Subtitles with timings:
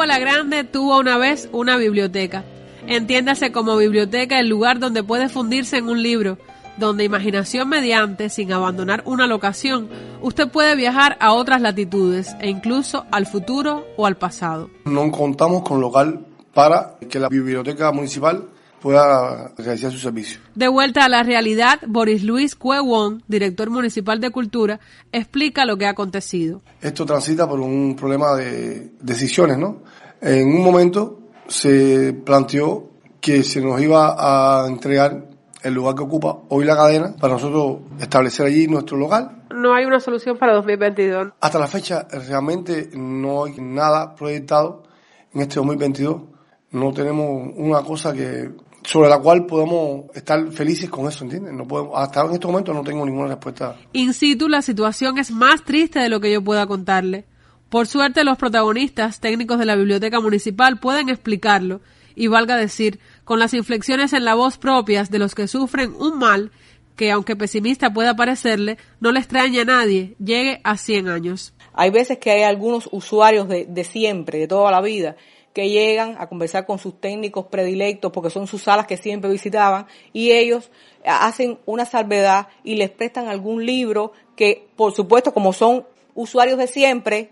[0.00, 2.44] La Grande tuvo una vez una biblioteca.
[2.88, 6.38] Entiéndase como biblioteca el lugar donde puede fundirse en un libro,
[6.76, 9.88] donde imaginación mediante, sin abandonar una locación,
[10.20, 14.70] usted puede viajar a otras latitudes e incluso al futuro o al pasado.
[14.86, 18.48] No contamos con local para que la biblioteca municipal
[18.82, 20.40] pueda realizar su servicio.
[20.54, 24.80] De vuelta a la realidad, Boris Luis Cuewon, director municipal de Cultura,
[25.12, 26.62] explica lo que ha acontecido.
[26.80, 29.82] Esto transita por un problema de decisiones, ¿no?
[30.20, 35.28] En un momento se planteó que se nos iba a entregar
[35.62, 39.44] el lugar que ocupa hoy la cadena para nosotros establecer allí nuestro local.
[39.54, 41.34] No hay una solución para 2022.
[41.40, 44.82] Hasta la fecha realmente no hay nada proyectado
[45.32, 46.22] en este 2022.
[46.72, 48.50] No tenemos una cosa que
[48.84, 51.52] sobre la cual podamos estar felices con eso, ¿entiendes?
[51.52, 53.76] No podemos, hasta en este momento no tengo ninguna respuesta.
[53.92, 57.24] In situ la situación es más triste de lo que yo pueda contarle.
[57.68, 61.80] Por suerte los protagonistas técnicos de la biblioteca municipal pueden explicarlo
[62.14, 66.18] y valga decir, con las inflexiones en la voz propias de los que sufren un
[66.18, 66.50] mal
[66.96, 71.54] que, aunque pesimista pueda parecerle, no le extraña a nadie, llegue a 100 años.
[71.72, 75.16] Hay veces que hay algunos usuarios de, de siempre, de toda la vida,
[75.52, 79.86] que llegan a conversar con sus técnicos predilectos porque son sus salas que siempre visitaban
[80.12, 80.70] y ellos
[81.04, 86.66] hacen una salvedad y les prestan algún libro que, por supuesto, como son usuarios de
[86.66, 87.30] siempre,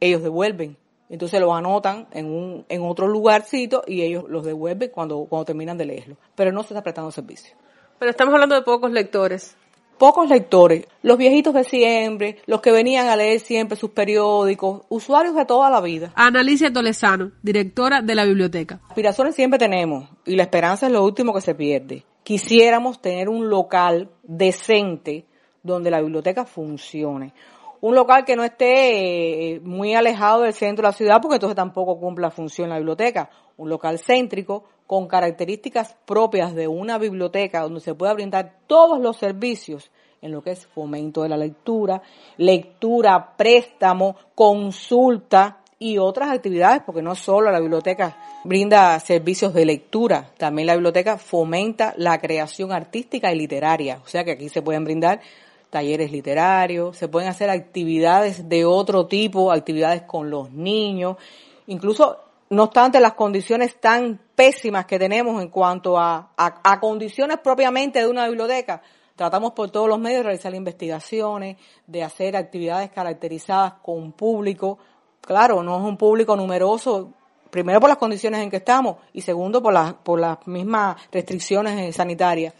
[0.00, 0.76] ellos devuelven.
[1.10, 5.78] Entonces los anotan en un en otro lugarcito y ellos los devuelven cuando, cuando terminan
[5.78, 6.16] de leerlo.
[6.34, 7.54] Pero no se está prestando servicio.
[7.98, 9.56] Pero estamos hablando de pocos lectores.
[9.98, 15.34] Pocos lectores, los viejitos de siempre, los que venían a leer siempre sus periódicos, usuarios
[15.34, 16.12] de toda la vida.
[16.14, 18.80] Analicia Tolesano, directora de la biblioteca.
[18.88, 22.04] Aspiraciones siempre tenemos y la esperanza es lo último que se pierde.
[22.22, 25.26] Quisiéramos tener un local decente
[25.64, 27.34] donde la biblioteca funcione
[27.80, 31.56] un local que no esté eh, muy alejado del centro de la ciudad porque entonces
[31.56, 33.30] tampoco cumple la función la biblioteca.
[33.56, 39.16] Un local céntrico con características propias de una biblioteca donde se pueda brindar todos los
[39.16, 39.90] servicios
[40.22, 42.02] en lo que es fomento de la lectura,
[42.36, 50.32] lectura, préstamo, consulta y otras actividades, porque no solo la biblioteca brinda servicios de lectura,
[50.36, 54.84] también la biblioteca fomenta la creación artística y literaria, o sea que aquí se pueden
[54.84, 55.20] brindar
[55.70, 61.16] talleres literarios, se pueden hacer actividades de otro tipo, actividades con los niños,
[61.66, 62.18] incluso
[62.50, 68.08] no obstante las condiciones tan pésimas que tenemos en cuanto a, a, condiciones propiamente de
[68.08, 68.80] una biblioteca,
[69.16, 74.78] tratamos por todos los medios de realizar investigaciones, de hacer actividades caracterizadas con público.
[75.20, 77.12] Claro, no es un público numeroso,
[77.50, 81.94] primero por las condiciones en que estamos y segundo por las, por las mismas restricciones
[81.94, 82.54] sanitarias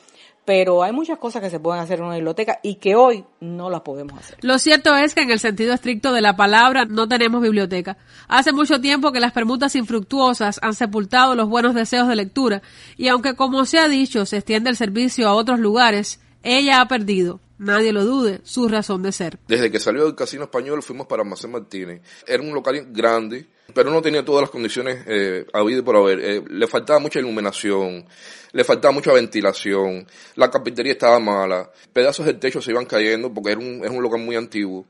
[0.48, 3.69] pero hay muchas cosas que se pueden hacer en una biblioteca y que hoy no
[3.69, 4.38] las podemos hacer.
[4.41, 7.98] Lo cierto es que en el sentido estricto de la palabra no tenemos biblioteca.
[8.28, 12.62] Hace mucho tiempo que las permutas infructuosas han sepultado los buenos deseos de lectura
[12.97, 16.88] y aunque como se ha dicho se extiende el servicio a otros lugares, ella ha
[16.88, 19.38] perdido, nadie lo dude, su razón de ser.
[19.46, 22.00] Desde que salió del Casino Español fuimos para Almacén Martínez.
[22.26, 26.20] Era un local grande, pero no tenía todas las condiciones eh, habidas por haber.
[26.20, 28.06] Eh, le faltaba mucha iluminación,
[28.52, 33.52] le faltaba mucha ventilación, la carpintería estaba mala, pedazos del techo se iban cayendo porque
[33.52, 34.86] era un, es un local muy antiguo.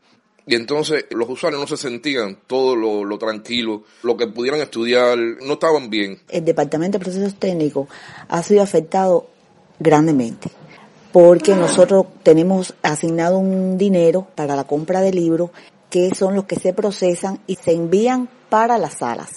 [0.46, 5.18] Y entonces los usuarios no se sentían todo lo, lo, tranquilo, lo que pudieran estudiar,
[5.18, 6.22] no estaban bien.
[6.30, 7.86] El Departamento de Procesos Técnicos
[8.28, 9.28] ha sido afectado
[9.78, 10.50] grandemente
[11.12, 15.50] porque nosotros tenemos asignado un dinero para la compra de libros
[15.91, 19.30] que son los que se procesan y se envían para las salas.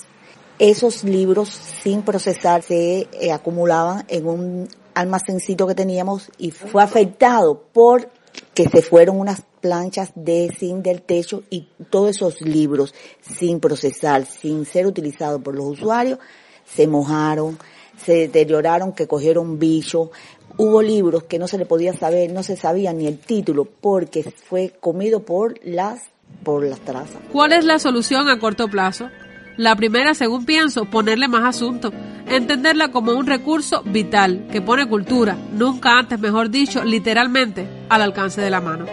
[0.59, 7.63] Esos libros sin procesar se eh, acumulaban en un almacencito que teníamos y fue afectado
[7.73, 8.09] por
[8.53, 14.25] que se fueron unas planchas de zinc del techo y todos esos libros sin procesar,
[14.25, 16.19] sin ser utilizados por los usuarios,
[16.65, 17.57] se mojaron,
[17.97, 20.11] se deterioraron, que cogieron bicho.
[20.57, 24.23] Hubo libros que no se le podía saber, no se sabía ni el título porque
[24.23, 26.01] fue comido por las
[26.43, 27.17] por las trazas.
[27.31, 29.09] ¿Cuál es la solución a corto plazo?
[29.57, 31.91] La primera, según pienso, ponerle más asunto,
[32.27, 38.41] entenderla como un recurso vital que pone cultura, nunca antes mejor dicho, literalmente, al alcance
[38.41, 38.85] de la mano.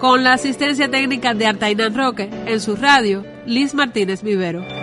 [0.00, 4.77] Con la asistencia técnica de Artainan Roque, en su radio, Liz Martínez Vivero.